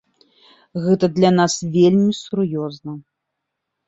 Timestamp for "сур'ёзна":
2.21-2.91